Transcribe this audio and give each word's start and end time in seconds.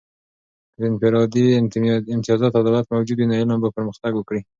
که 0.73 0.77
د 0.81 0.83
انفرادي 0.89 1.45
امتیازات 2.15 2.51
او 2.53 2.61
عدالت 2.61 2.85
موجود 2.93 3.17
وي، 3.17 3.25
نو 3.29 3.33
علم 3.41 3.59
به 3.63 3.69
پرمختګ 3.77 4.11
وکړي. 4.15 4.41